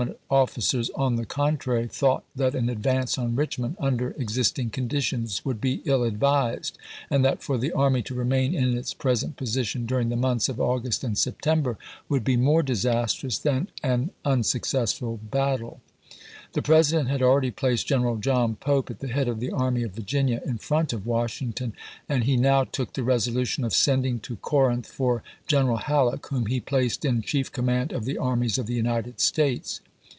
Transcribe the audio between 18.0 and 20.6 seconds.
John Pope at the head of the Army of Virginia, in